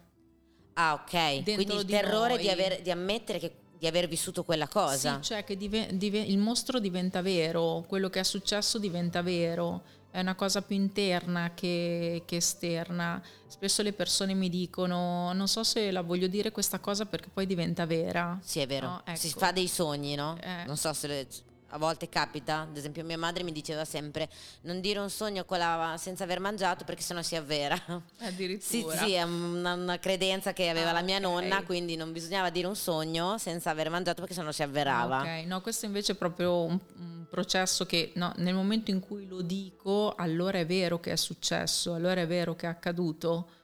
[0.73, 1.11] Ah, ok.
[1.11, 2.41] dentro Quindi il di terrore noi.
[2.43, 5.15] di, aver- di ammettere che- di aver vissuto quella cosa.
[5.15, 9.81] Sì, cioè che dive- dive- il mostro diventa vero, quello che è successo diventa vero,
[10.17, 13.21] è una cosa più interna che, che esterna.
[13.45, 17.45] Spesso le persone mi dicono, non so se la voglio dire questa cosa perché poi
[17.45, 18.39] diventa vera.
[18.43, 18.88] Sì, è vero.
[18.88, 19.38] No, Si ecco.
[19.39, 20.36] fa dei sogni, no?
[20.41, 20.63] Eh.
[20.65, 21.27] Non so se le-
[21.71, 22.62] a volte capita.
[22.62, 24.27] Ad esempio, mia madre mi diceva sempre:
[24.62, 27.75] non dire un sogno la- senza aver mangiato perché sennò si avvera.
[28.17, 28.97] Sì, Addirittura.
[28.97, 31.21] sì, è una, una credenza che aveva Ah, la mia ok.
[31.21, 35.19] nonna, quindi non bisognava dire un sogno senza aver mangiato perché sennò si avverava.
[35.21, 36.80] Ok, no, questo invece è proprio un
[37.29, 41.93] processo che no, nel momento in cui lo dico, allora è vero che è successo,
[41.93, 43.49] allora è vero che è accaduto.
[43.49, 43.55] Eh,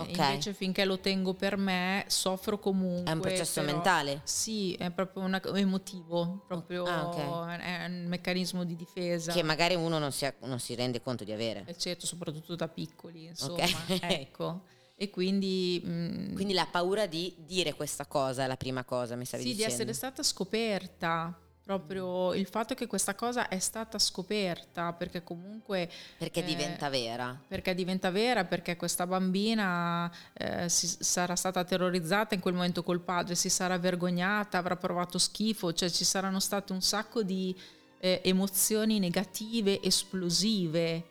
[0.00, 0.18] Ok.
[0.18, 3.10] Invece finché lo tengo per me, soffro comunque.
[3.10, 4.20] È un processo però- mentale?
[4.24, 7.58] Sì, è proprio una- emotivo, proprio Ah, ok.
[7.58, 9.32] è un meccanismo di difesa.
[9.32, 11.64] Che magari uno non si, non si rende conto di avere.
[11.66, 13.54] Eh, certo, soprattutto da piccoli, insomma.
[13.64, 13.98] Ok.
[14.02, 14.62] ecco.
[14.94, 15.80] E quindi...
[15.86, 19.48] mm, Quindi la paura di dire questa cosa è la prima cosa, mi stavi Sì,
[19.50, 19.74] di dicendo.
[19.74, 21.34] essere stata scoperta.
[21.68, 27.38] Proprio il fatto che questa cosa è stata scoperta perché comunque Perché eh, diventa vera.
[27.46, 33.00] perché diventa vera, perché questa bambina eh, si- sarà stata terrorizzata in quel momento col
[33.02, 37.54] padre, si sarà vergognata, avrà provato schifo, cioè ci saranno state un sacco di
[37.98, 41.04] eh, emozioni negative, esplosive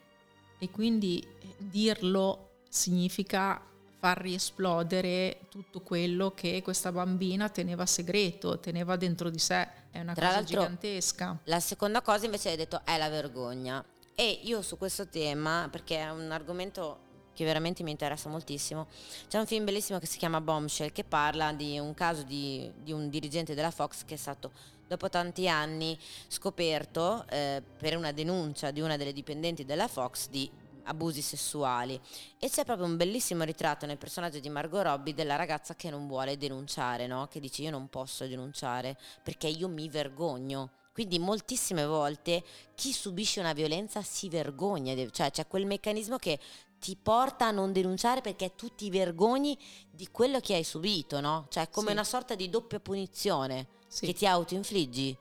[0.58, 3.62] e quindi eh, dirlo significa
[4.00, 10.14] far riesplodere tutto quello che questa bambina teneva segreto, teneva dentro di sé, è una
[10.14, 11.40] Tra cosa gigantesca.
[11.46, 13.84] La seconda cosa invece hai detto è la vergogna.
[14.14, 18.88] E io su questo tema, perché è un argomento che veramente mi interessa moltissimo,
[19.28, 22.92] c'è un film bellissimo che si chiama Bombshell che parla di un caso di, di
[22.92, 24.52] un dirigente della Fox che è stato
[24.88, 30.50] dopo tanti anni scoperto eh, per una denuncia di una delle dipendenti della Fox di
[30.88, 32.00] abusi sessuali
[32.40, 36.08] e c'è proprio un bellissimo ritratto nel personaggio di Margot Robbie della ragazza che non
[36.08, 37.28] vuole denunciare, no?
[37.28, 40.72] che dice io non posso denunciare perché io mi vergogno.
[40.94, 46.40] Quindi moltissime volte chi subisce una violenza si vergogna, cioè c'è quel meccanismo che
[46.80, 49.56] ti porta a non denunciare perché tu ti vergogni
[49.92, 51.46] di quello che hai subito, no?
[51.50, 51.92] Cioè è come Sì.
[51.94, 54.08] una sorta di doppia punizione Sì.
[54.08, 55.16] che ti autoinfliggi.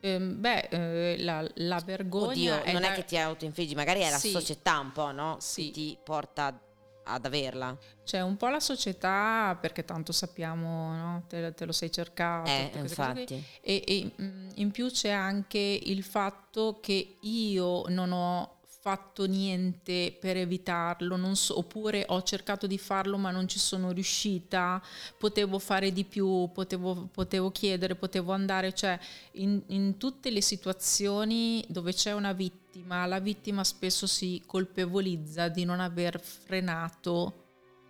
[0.00, 4.10] Ehm, beh, eh, la, la vergogna Oddio, non da- è che ti autoinfliggi, magari è
[4.10, 4.30] la Sì.
[4.30, 5.36] società un po', no?
[5.40, 5.66] Sì.
[5.66, 6.58] Che ti porta
[7.02, 7.76] ad averla.
[8.04, 11.24] C'è un po' la società, perché tanto sappiamo, no?
[11.28, 12.50] te, te lo sei cercato.
[12.50, 13.42] Eh, infatti.
[13.60, 20.16] E, e, mm, in più c'è anche il fatto che io non ho fatto niente
[20.18, 24.82] per evitarlo, so- oppure ho cercato di farlo ma non ci sono riuscita,
[25.18, 28.98] potevo fare di più, potevo, potevo chiedere, potevo andare, cioè
[29.32, 35.64] in, in tutte le situazioni dove c'è una vittima, la vittima spesso si colpevolizza di
[35.64, 37.44] non aver frenato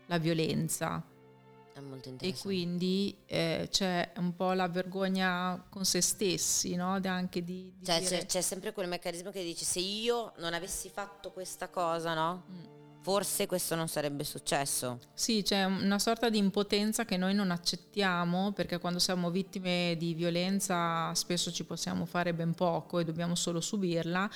[0.07, 1.10] la violenza
[2.21, 6.99] e quindi eh, c'è un po' la vergogna con se stessi, no?
[7.05, 10.55] Anche di, di Cioè, dire- c'è, c'è sempre quel meccanismo che dice se io non
[10.55, 12.45] avessi fatto questa cosa, no?
[12.51, 12.79] Mm.
[13.03, 14.99] Forse questo non sarebbe successo.
[15.15, 20.13] Sì, c'è una sorta di impotenza che noi non accettiamo perché quando siamo vittime di
[20.13, 24.29] violenza spesso ci possiamo fare ben poco e dobbiamo solo subirla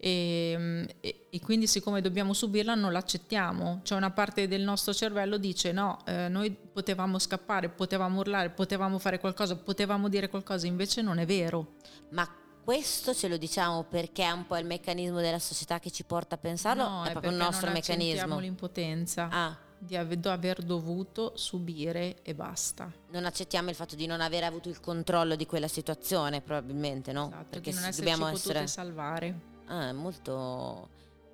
[0.00, 3.80] e, e- e quindi siccome dobbiamo subirla non l'accettiamo.
[3.82, 8.98] C'è una parte del nostro cervello dice no, eh, noi potevamo scappare, potevamo urlare, potevamo
[8.98, 11.74] fare qualcosa, potevamo dire qualcosa, invece non è vero.
[12.10, 12.26] Ma
[12.62, 16.36] questo ce lo diciamo perché è un po' il meccanismo della società che ci porta
[16.36, 16.86] a pensarlo?
[16.88, 18.38] no, è proprio il nostro non meccanismo.
[18.38, 22.92] l'impotenza Ah, di ave- aver dovuto subire e basta.
[23.10, 27.28] non accettiamo il fatto di non aver avuto il controllo di quella situazione, probabilmente, no?
[27.28, 29.56] Esatto, perché di non se esserci dobbiamo essere salvare.
[29.68, 30.88] Ah, è molto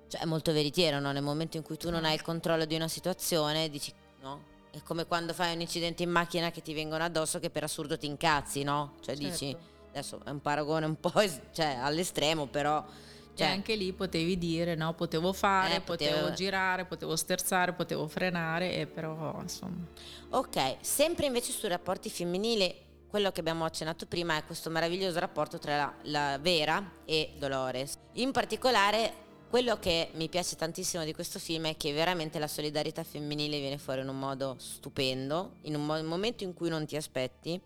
[0.07, 1.11] cioè è molto veritiero, no?
[1.11, 4.53] Nel momento in cui tu non hai il controllo di una situazione, dici no?
[4.71, 7.97] È come quando fai un incidente in macchina che ti vengono addosso che per assurdo
[7.97, 8.93] ti incazzi, no?
[9.01, 9.87] Cioè dici Certo.
[9.89, 11.11] adesso è un paragone un po'
[11.53, 16.33] cioè, all'estremo, però Cioè, cioè, anche lì potevi dire, no, potevo fare, Eh, potevo, potevo-
[16.35, 19.85] girare, potevo sterzare, potevo frenare, e però insomma.
[20.29, 22.73] Ok, sempre invece sui rapporti femminili,
[23.15, 27.97] quello che abbiamo accennato prima è questo meraviglioso rapporto tra la, la Vera e Dolores.
[28.15, 29.13] In particolare,
[29.49, 33.77] quello che mi piace tantissimo di questo film è che veramente la solidarietà femminile viene
[33.77, 37.57] fuori in un modo stupendo, in un mo- momento in cui non ti aspetti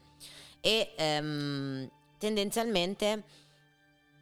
[0.62, 3.24] e ehm, tendenzialmente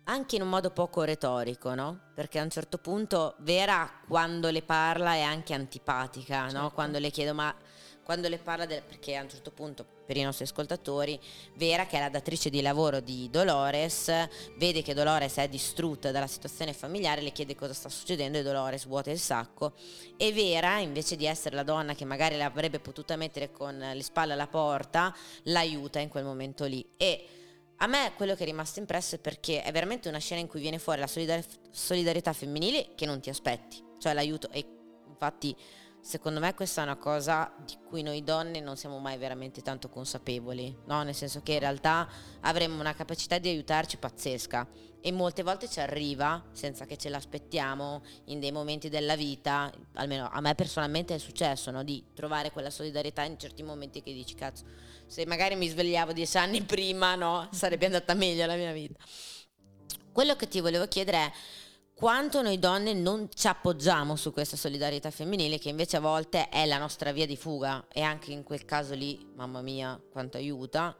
[0.05, 2.03] anche in un modo poco retorico, no?
[2.15, 6.51] Perché a un certo punto Vera quando le parla è anche antipatica, no?
[6.51, 6.69] Certo.
[6.71, 7.53] Quando le chiedo ma
[8.01, 11.19] quando le parla del perché a un certo punto per i nostri ascoltatori
[11.55, 14.11] Vera che è la datrice di lavoro di Dolores
[14.57, 18.85] vede che Dolores è distrutta dalla situazione familiare le chiede cosa sta succedendo e Dolores
[18.85, 19.73] vuota il sacco.
[20.15, 24.33] E Vera invece di essere la donna che magari l'avrebbe potuta mettere con le spalle
[24.33, 26.83] alla porta l'aiuta in quel momento lì.
[26.95, 27.25] E
[27.77, 30.61] a me quello che è rimasto impresso è perché è veramente una scena in cui
[30.61, 34.65] viene fuori la solidar- solidarietà femminile che non ti aspetti, cioè l'aiuto e
[35.07, 35.55] infatti
[36.01, 39.89] secondo me questa è una cosa di cui noi donne non siamo mai veramente tanto
[39.89, 41.03] consapevoli, no?
[41.03, 42.07] Nel senso che in realtà
[42.41, 44.67] avremmo una capacità di aiutarci pazzesca
[44.99, 50.29] e molte volte ci arriva senza che ce l'aspettiamo in dei momenti della vita, almeno
[50.31, 51.83] a me personalmente è successo, no?
[51.83, 54.65] Di trovare quella solidarietà in certi momenti che dici cazzo
[55.07, 58.99] se magari mi svegliavo dieci anni prima, no, sarebbe andata meglio la mia vita.
[60.11, 61.31] Quello che ti volevo chiedere è
[61.97, 66.67] quanto noi donne non ci appoggiamo su questa solidarietà femminile che invece a volte è
[66.67, 70.95] la nostra via di fuga e anche in quel caso lì, mamma mia, quanto aiuta.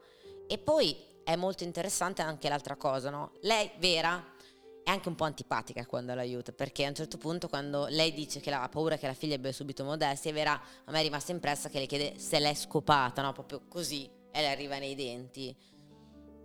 [0.48, 3.34] E poi è molto interessante anche l'altra cosa, no?
[3.42, 4.32] Lei, Vera,
[4.82, 8.40] è anche un po' antipatica quando l'aiuta, perché a un certo punto quando lei dice
[8.40, 11.68] che ha paura che la figlia abbia subito modestia, Vera a me è rimasta impressa
[11.68, 13.32] che le chiede se l'è scopata, no?
[13.32, 15.54] Proprio così, e le arriva nei denti.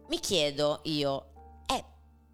[0.09, 1.83] Mi chiedo io, è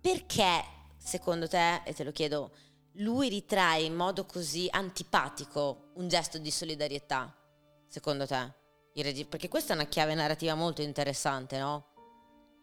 [0.01, 0.77] perché
[1.09, 2.51] secondo te, e te lo chiedo,
[2.93, 7.35] lui ritrae in modo così antipatico un gesto di solidarietà,
[7.87, 8.53] secondo te?
[9.27, 11.87] Perché questa è una chiave narrativa molto interessante, no?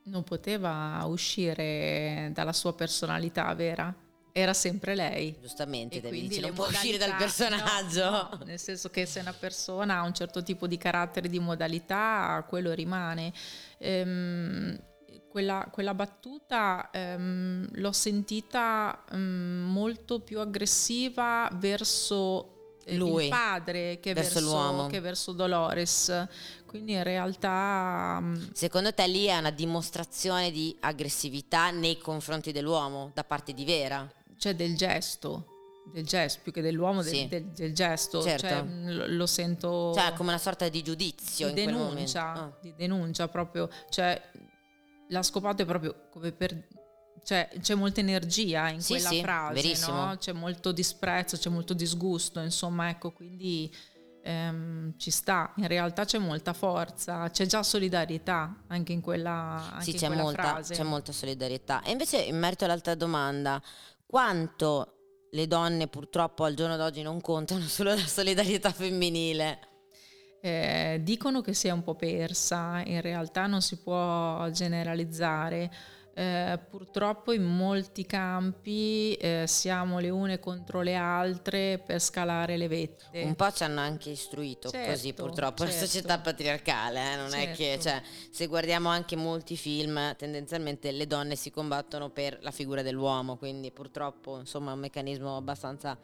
[0.05, 3.93] Non poteva uscire dalla sua personalità vera,
[4.33, 5.37] era sempre lei.
[5.41, 8.11] Giustamente, devi le non può uscire dal personaggio.
[8.11, 11.41] no, no, nel senso che se una persona ha un certo tipo di carattere, di
[11.41, 13.33] modalità, quello rimane.
[13.79, 14.79] Ehm,
[15.37, 24.01] quella, quella battuta ehm, l'ho sentita mm, molto più aggressiva verso eh, Lui, il padre
[24.01, 24.87] che verso verso, l'uomo.
[24.87, 26.27] che verso Dolores.
[26.65, 33.11] Quindi in realtà mm, Secondo te lì è una dimostrazione di aggressività nei confronti dell'uomo
[33.13, 34.11] da parte di Vera?
[34.39, 35.53] c'è del gesto.
[35.93, 37.29] Del gesto, più che dell'uomo, del, Sì.
[37.29, 38.47] del- del gesto, Certo.
[38.49, 42.33] Cioè, lo, lo sento Cioè, come una sorta di giudizio di denuncia.
[42.33, 42.53] Ah.
[42.63, 44.19] di denuncia proprio, cioè
[45.09, 46.67] l'ha scopato è proprio come per
[47.25, 50.17] cioè c'è molta energia in Sì, quella sì, frase, no?
[50.19, 53.75] C'è molto disprezzo, c'è molto disgusto, insomma, ecco, quindi
[54.23, 59.83] ehm, ci sta, in realtà c'è molta forza, c'è già solidarietà anche in quella, anche
[59.85, 60.75] Sì, in c'è quella molta, frase.
[60.75, 61.83] c'è molta solidarietà.
[61.83, 63.61] E invece, in merito all'altra domanda,
[64.07, 64.93] quanto
[65.33, 69.59] le donne purtroppo al giorno d'oggi non contano solo la solidarietà femminile?
[70.41, 75.71] Eh, dicono che sia un po' persa, in realtà non si può generalizzare.
[76.19, 82.69] eh, purtroppo in molti campi eh, siamo le une contro le altre per scalare le
[82.69, 83.23] vette.
[83.23, 85.85] Un po' ci hanno anche istruito Certo, così purtroppo la certo.
[85.85, 87.83] società patriarcale, eh, non è che, Certo.
[87.83, 93.37] cioè, se guardiamo anche molti film, tendenzialmente le donne si combattono per la figura dell'uomo,
[93.37, 95.99] quindi purtroppo insomma è un meccanismo abbastanza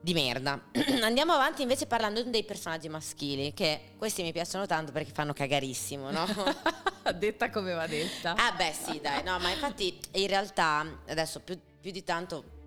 [0.00, 0.60] di merda.
[1.02, 6.10] Andiamo avanti invece parlando dei personaggi maschili, che questi mi piacciono tanto perché fanno cagarissimo,
[6.10, 6.26] no?
[7.18, 8.34] detta come va detta.
[8.36, 12.58] Ah beh sì dai, no ma infatti in realtà adesso più, più di tanto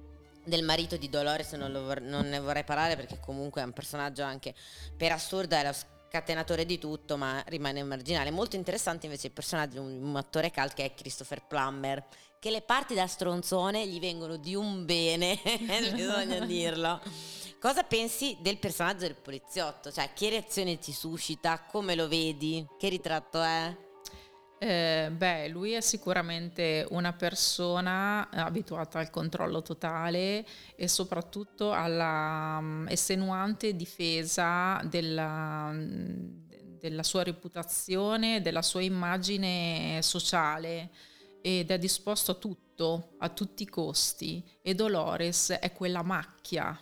[0.45, 4.23] del marito di Dolores non, vor- non ne vorrei parlare perché comunque è un personaggio
[4.23, 4.53] anche
[4.97, 5.73] per assurdo è lo
[6.13, 8.29] scatenatore di tutto ma rimane marginale.
[8.29, 12.05] Molto interessante invece il personaggio di un, attore cult che è Christopher Plummer
[12.37, 15.39] che le parti da stronzone gli vengono di un bene,
[15.95, 17.01] bisogna dirlo.
[17.59, 19.91] Cosa pensi del personaggio del poliziotto?
[19.91, 21.61] Cioè, che reazione ti suscita?
[21.61, 22.67] Come lo vedi?
[22.77, 23.82] Che ritratto è?
[24.65, 30.45] Eh, beh, lui è sicuramente una persona abituata al controllo totale
[30.77, 36.47] e soprattutto alla mm, estenuante difesa della, mm,
[36.79, 40.91] della sua reputazione, della sua immagine sociale
[41.41, 44.41] ed è disposto a tutto, a tutti i costi.
[44.61, 46.81] E Dolores è quella macchia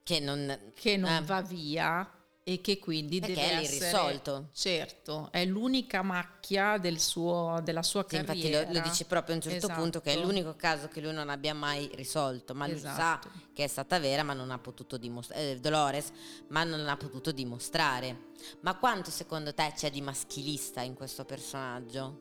[0.00, 0.70] Che non...
[0.74, 1.22] che non eh.
[1.22, 2.08] va via
[2.46, 4.48] e che quindi Perché deve è essere l'irrisolto.
[4.52, 9.34] certo è l'unica macchia del suo, della sua Sì, infatti carriera lo, lo dice proprio
[9.34, 9.80] a un certo Esatto.
[9.80, 13.28] punto che è l'unico caso che lui non abbia mai risolto, ma lui Esatto.
[13.30, 16.12] sa che è stata vera, ma non ha potuto dimostrare, Dolores,
[16.48, 18.32] ma non ha potuto dimostrare.
[18.60, 22.20] Ma quanto secondo te c'è di maschilista in questo personaggio?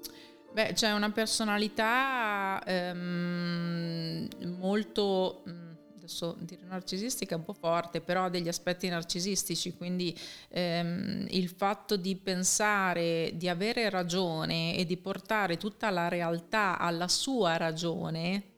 [0.54, 4.28] Beh, c'è una personalità ehm,
[4.60, 5.73] molto, mm,
[6.04, 10.18] adesso dire narcisistica è un po' forte, però ha degli aspetti narcisistici, quindi
[10.50, 17.08] ehm, il fatto di pensare di avere ragione e di portare tutta la realtà alla
[17.08, 18.52] sua ragione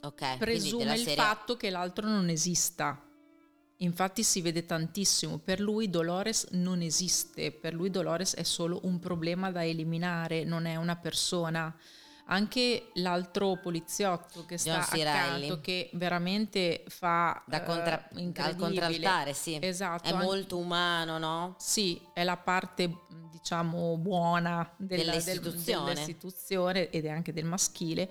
[0.00, 3.06] Ok, quindi presume il serie- fatto che l'altro non esista.
[3.76, 8.98] Infatti si vede tantissimo, per lui Dolores non esiste, per lui Dolores è solo un
[8.98, 11.76] problema da eliminare, non è una persona.
[12.32, 18.56] Anche l'altro poliziotto che sta accanto, che veramente fa da eh, contra- incredibile.
[18.70, 19.58] contraltare, sì.
[19.60, 21.54] Esatto, È anche- molto umano, no?
[21.58, 22.90] sì, è la parte
[23.30, 25.84] diciamo buona della- del- Dell'istituzione.
[25.92, 28.10] dell'istituzione ed è anche del maschile.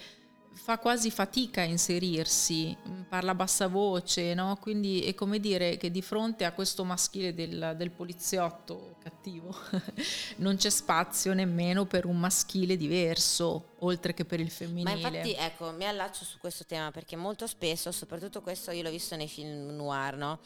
[0.64, 4.57] Fa quasi fatica a inserirsi, mh, parla a bassa voce, no?
[4.62, 9.55] Quindi è come dire che di fronte a questo maschile del, del poliziotto cattivo
[10.38, 14.93] non c'è spazio nemmeno per un maschile diverso, oltre che per il Ma femminile.
[14.93, 19.16] infatti, ecco, mi allaccio su questo tema perché molto spesso, soprattutto questo io l'ho visto
[19.16, 20.39] nei film noir, no?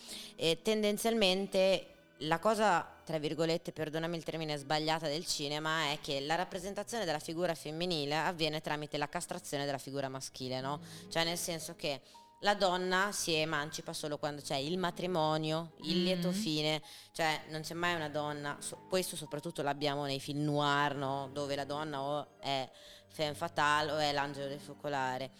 [0.63, 7.05] Tendenzialmente la cosa, tra virgolette, perdonami il termine sbagliata del cinema, è che la rappresentazione
[7.05, 10.79] della figura femminile avviene tramite la castrazione della figura maschile, no?
[11.09, 12.01] Cioè nel senso che
[12.41, 16.33] la donna si emancipa solo quando c'è il matrimonio, il lieto Mhm.
[16.33, 18.57] fine, cioè non c'è mai una donna,
[18.87, 21.29] questo soprattutto l'abbiamo nei film noir, no?
[21.33, 22.69] Dove la donna o è
[23.07, 25.31] femme fatale o è l'angelo del focolare.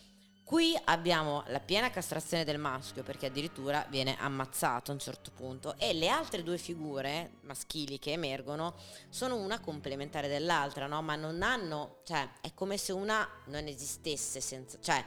[0.45, 5.75] Qui abbiamo la piena castrazione del maschio perché addirittura viene ammazzato a un certo punto
[5.79, 8.75] e le altre due figure maschili che emergono
[9.09, 11.01] sono una complementare dell'altra, no?
[11.01, 15.03] Ma non hanno, cioè è come se una non esistesse senza, cioè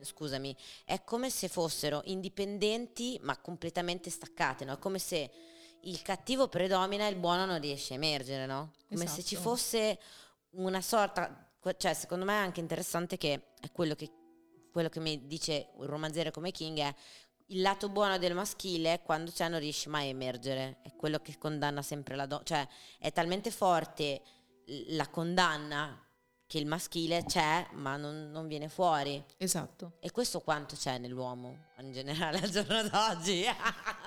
[0.00, 0.54] scusami,
[0.84, 4.72] è come se fossero indipendenti ma completamente staccate, no?
[4.72, 5.30] È come se
[5.82, 8.72] il cattivo predomina e il buono non riesce a emergere, no?
[8.88, 9.48] Come se ci Esatto.
[9.50, 9.98] fosse
[10.54, 14.10] una sorta, cioè secondo me è anche interessante che è quello che,
[14.72, 16.94] quello che mi dice un romanziere come King è
[17.50, 21.38] il lato buono del maschile quando c'è non riesce mai a emergere, è quello che
[21.38, 22.66] condanna sempre la donna, cioè
[22.98, 24.22] è talmente forte
[24.88, 26.02] la condanna
[26.46, 29.22] che il maschile c'è ma non, non viene fuori.
[29.36, 29.96] Esatto.
[30.00, 33.44] E questo quanto c'è nell'uomo in generale al giorno d'oggi?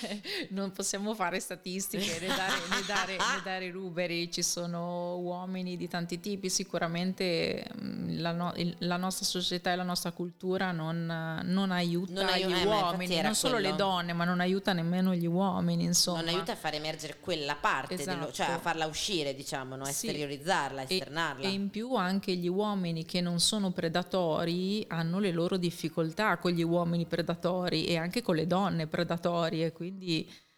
[0.50, 5.88] non possiamo fare statistiche né dare, né dare- né dare numeri, ci sono uomini di
[5.88, 11.70] tanti tipi, sicuramente mm, la, no- la nostra società e la nostra cultura non, non
[11.70, 13.70] aiuta Non aiu- gli eh, uomini, non solo quello.
[13.70, 16.20] le donne, ma non aiuta nemmeno gli uomini, insomma.
[16.20, 18.60] non aiuta a far emergere quella parte, dello- cioè a Esatto.
[18.60, 19.84] farla uscire, diciamo, no?
[19.84, 19.90] Sì.
[19.90, 21.46] esteriorizzarla, E- esternarla.
[21.46, 26.50] E, in più anche gli uomini che non sono predatori hanno le loro difficoltà con
[26.52, 29.84] gli uomini predatori e anche con le donne predatorie, quindi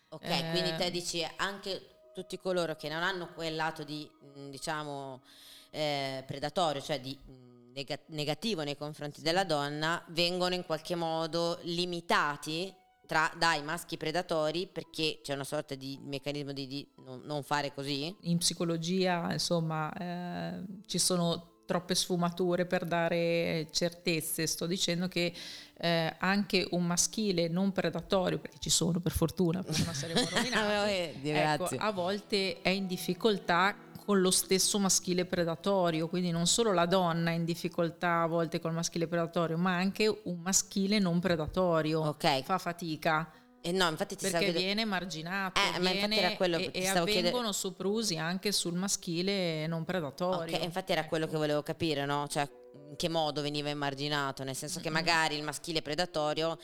[0.09, 4.51] ok, eh, quindi te dici anche tutti coloro che non hanno quel lato di, mh,
[4.51, 5.22] diciamo,
[5.70, 11.59] eh, predatorio, cioè di mh, nega- negativo nei confronti della donna, vengono in qualche modo
[11.62, 12.74] limitati
[13.07, 17.72] tra, dai maschi predatori perché c'è una sorta di meccanismo di, di non, non fare
[17.72, 18.14] così.
[18.22, 24.46] In psicologia, insomma, eh, ci sono troppe sfumature per dare certezze.
[24.46, 25.34] Sto dicendo che
[25.76, 31.28] eh, anche un maschile non predatorio, perché ci sono per fortuna, perché non saremmo rovinati,
[31.28, 36.86] ecco, a volte è in difficoltà con lo stesso maschile predatorio, quindi non solo la
[36.86, 42.00] donna è in difficoltà a volte col maschile predatorio, ma anche un maschile non predatorio
[42.00, 42.42] Ok.
[42.44, 43.30] fa fatica
[43.68, 46.56] E no, infatti ti stavo perché chiedendo- viene marginato Eh, ma infatti viene- era quello
[46.56, 47.28] e, che ti e stavo chiedendo.
[47.28, 50.56] avvengono soprusi anche sul maschile non predatorio.
[50.56, 52.26] Ok, infatti era quello che volevo capire, no?
[52.28, 52.48] Cioè,
[52.88, 54.42] in che modo veniva emarginato?
[54.42, 56.56] Nel senso che magari il maschile predatorio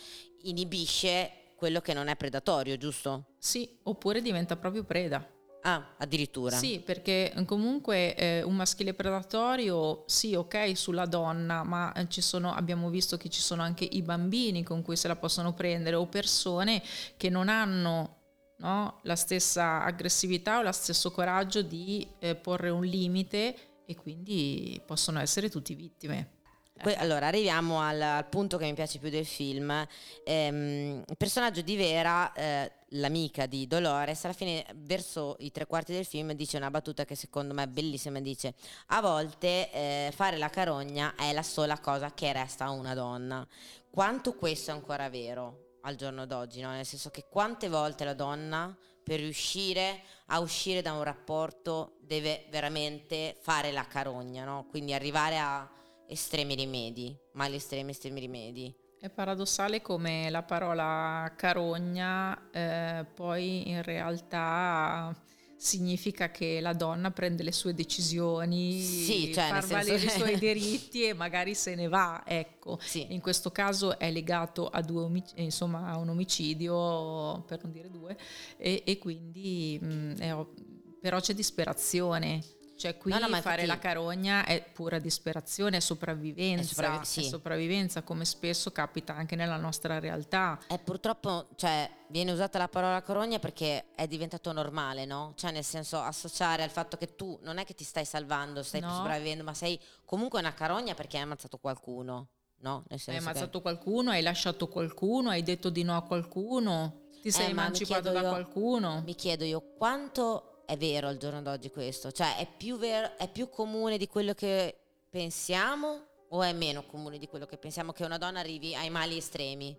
[0.45, 3.35] inibisce quello che non è predatorio, giusto?
[3.39, 5.27] Sì, oppure diventa proprio preda.
[5.67, 6.57] Ah, addirittura.
[6.57, 12.91] Sì, perché comunque eh, un maschile predatorio, sì, ok, sulla donna, ma eh, sono, abbiamo
[12.91, 16.83] visto che ci sono anche i bambini con cui se la possono prendere o persone
[17.17, 18.25] che non hanno
[18.59, 24.79] no, la stessa aggressività o lo stesso coraggio di eh, porre un limite e quindi
[24.85, 26.34] possono essere tutti vittime.
[26.77, 29.87] Que- allora, arriviamo al, al punto che mi piace più del film.
[30.25, 35.93] Ehm, il personaggio di Vera, eh, l'amica di Dolores, alla fine, verso i tre quarti
[35.93, 38.21] del film, dice una battuta che secondo me è bellissima.
[38.21, 38.55] Dice:
[38.89, 43.47] A volte eh, fare la carogna è la sola cosa che resta a una donna.
[43.89, 46.71] Quanto questo è ancora vero al giorno d'oggi, no?
[46.71, 52.47] Nel senso che quante volte la donna per riuscire a uscire da un rapporto deve
[52.51, 54.67] veramente fare la carogna, no?
[54.71, 55.71] Quindi arrivare a
[56.09, 58.75] estremi rimedi, mali estremi, estremi rimedi.
[58.99, 65.15] È paradossale come la parola carogna eh, poi in realtà
[65.57, 70.37] significa che la donna prende le sue decisioni, Sì, cioè, fa valere i che- suoi
[70.41, 72.79] diritti e magari se ne va, ecco.
[72.83, 73.07] Sì.
[73.13, 77.91] In questo caso è legato a, due omic- insomma, a un omicidio, per non dire
[77.91, 78.17] due,
[78.57, 80.53] e, e quindi mh, è ov-
[81.01, 82.43] però c'è disperazione.
[82.77, 86.99] Cioè qui No, no, fare infatti- la carogna è pura disperazione, è sopravvivenza, È sopravvi-
[86.99, 87.23] è sì.
[87.23, 90.59] sopravvivenza come spesso capita anche nella nostra realtà.
[90.69, 95.33] E purtroppo, cioè, viene usata la parola carogna perché è diventato normale, no?
[95.37, 98.81] Cioè, nel senso, associare al fatto che tu non è che ti stai salvando, stai
[98.81, 98.93] No.
[98.93, 102.73] sopravvivendo, ma sei comunque una carogna perché hai ammazzato qualcuno, no?
[102.73, 107.03] Nel Hai senso che- ammazzato qualcuno, hai lasciato qualcuno, hai detto di no a qualcuno,
[107.23, 109.01] ti sei Eh, emancipato da io- qualcuno.
[109.05, 112.13] Mi chiedo io quanto è vero al giorno d'oggi questo?
[112.13, 114.77] Cioè è più, ver- è più comune di quello che
[115.11, 119.17] pensiamo o è meno comune di quello che pensiamo che una donna arrivi ai mali
[119.17, 119.77] estremi?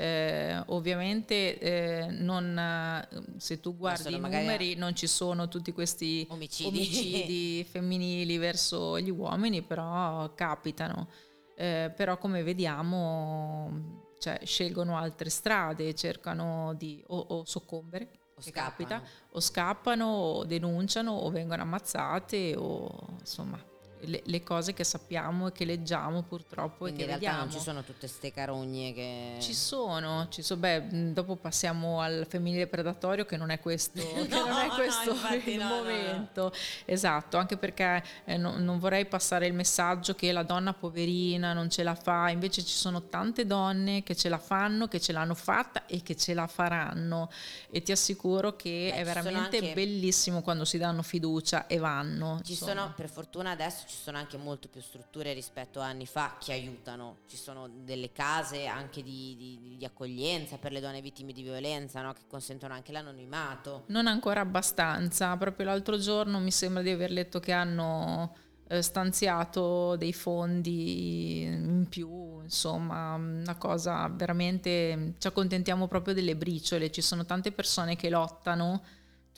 [0.00, 3.04] Eh, ovviamente eh, non,
[3.36, 6.68] se tu guardi i numeri non ci sono tutti questi Omicidi.
[6.68, 11.08] omicidi femminili verso gli uomini, però capitano.
[11.56, 18.50] Eh, però come vediamo cioè, scelgono altre strade, cercano di o, o soccombere, O che
[18.50, 18.88] scappano.
[18.88, 23.60] capita, o scappano o denunciano o vengono ammazzate o insomma
[24.02, 27.50] le, le cose che sappiamo e che leggiamo purtroppo Quindi e in che realtà vediamo.
[27.50, 29.36] non ci sono tutte ste carogne che...
[29.40, 34.26] Ci sono, ci sono, beh, dopo passiamo al femminile predatorio che non è questo, che
[34.28, 35.76] No, non è no, questo infatti il no, no, no.
[35.82, 36.52] momento.
[36.84, 41.70] Esatto, anche perché eh, no- non vorrei passare il messaggio che la donna poverina non
[41.70, 45.34] ce la fa, invece ci sono tante donne che ce la fanno, che ce l'hanno
[45.34, 47.30] fatta e che ce la faranno
[47.70, 52.40] e ti assicuro che Beh, è veramente anche- bellissimo quando si danno fiducia e vanno.
[52.44, 52.72] Ci insomma.
[52.72, 56.52] sono, per fortuna adesso ci sono anche molto più strutture rispetto a anni fa che
[56.52, 57.20] aiutano.
[57.26, 62.02] Ci sono delle case anche di, di- di accoglienza per le donne vittime di violenza,
[62.02, 62.12] no?
[62.12, 63.84] che consentono anche l'anonimato.
[63.86, 68.36] Non ancora abbastanza, proprio l'altro giorno mi sembra di aver letto che hanno
[68.68, 76.90] eh, stanziato dei fondi in più, insomma, una cosa veramente ci accontentiamo proprio delle briciole,
[76.90, 78.82] ci sono tante persone che lottano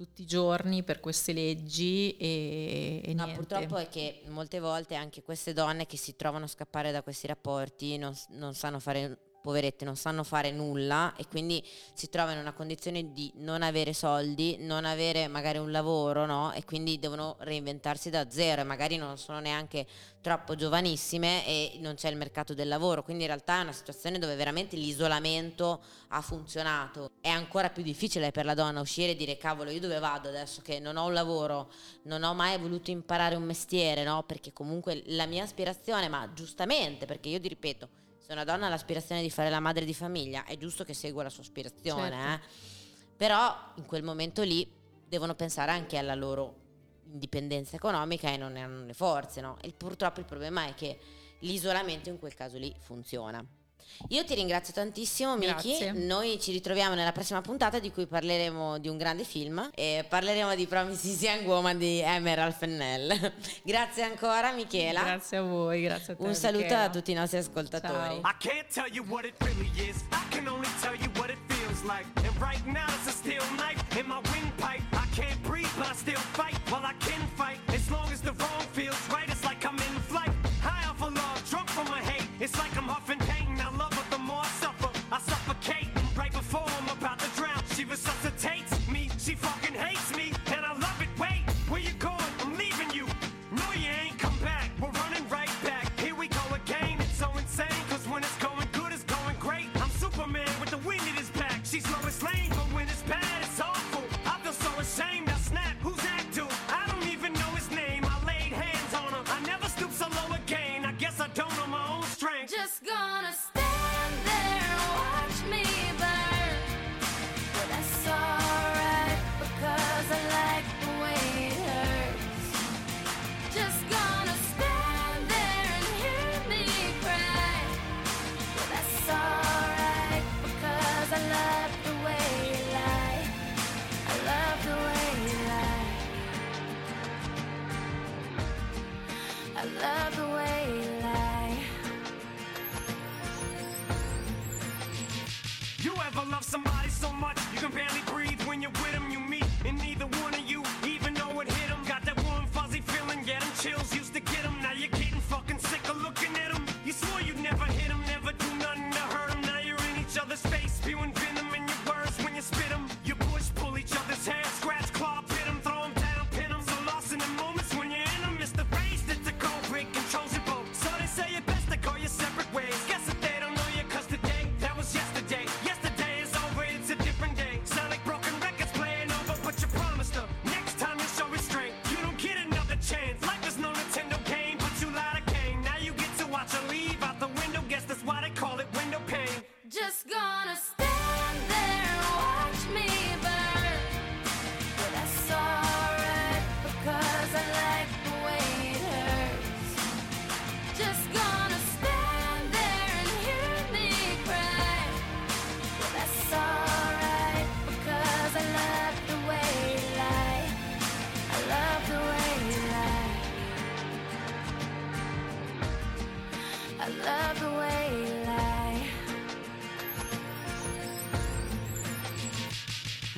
[0.01, 5.23] tutti i giorni per queste leggi e, e No, purtroppo è che molte volte anche
[5.23, 9.85] queste donne che si trovano a scappare da questi rapporti non, non sanno fare, poverette,
[9.85, 14.57] non sanno fare nulla e quindi si trovano in una condizione di non avere soldi,
[14.59, 16.53] non avere magari un lavoro, no?
[16.53, 19.87] E quindi devono reinventarsi da zero e magari non sono neanche
[20.21, 24.19] troppo giovanissime e non c'è il mercato del lavoro, quindi in realtà è una situazione
[24.19, 27.11] dove veramente l'isolamento ha funzionato.
[27.21, 30.61] È ancora più difficile per la donna uscire e dire cavolo io dove vado adesso
[30.63, 31.71] che non ho un lavoro,
[32.03, 34.23] non ho mai voluto imparare un mestiere, no?
[34.25, 37.89] Perché comunque la mia aspirazione, ma giustamente, perché io ti ripeto,
[38.31, 41.25] se una donna ha l'aspirazione di fare la madre di famiglia, è giusto che segua
[41.25, 42.45] la sua aspirazione, Certo.
[42.45, 42.49] eh?
[43.17, 44.71] Però in quel momento lì
[45.05, 46.55] devono pensare anche alla loro
[47.11, 49.59] indipendenza economica e non ne hanno le forze, no?
[49.61, 50.97] E purtroppo il problema è che
[51.41, 53.45] l'isolamento in quel caso lì funziona.
[54.09, 58.89] Io ti ringrazio tantissimo Miki, noi ci ritroviamo nella prossima puntata di cui parleremo di
[58.89, 63.33] un grande film e parleremo di Promises Young Woman di Emerald Fennell.
[63.63, 65.03] grazie ancora Michela.
[65.03, 66.23] Grazie a voi, grazie a te.
[66.23, 66.83] Un saluto Michela.
[66.83, 68.21] a tutti i nostri ascoltatori.
[68.21, 68.31] Ciao.
[68.31, 71.39] I can't tell you what it really is, I can only tell you what it
[71.49, 72.07] feels like.
[72.27, 74.83] And right now it's a steel knife in my windpipe.
[74.93, 77.20] I can't breathe but I still fight while I can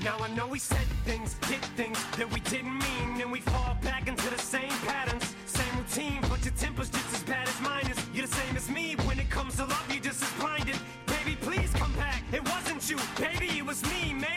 [0.04, 3.76] Now I know we said things, did things that we didn't mean, and we fall
[3.82, 6.18] back into the same patterns, same routine.
[6.28, 7.98] But your temper's just as bad as mine is.
[8.12, 10.76] You're the same as me when it comes to love, you're just as blinded.
[11.06, 12.20] Baby, please come back.
[12.32, 14.31] It wasn't you, baby, it was me, man.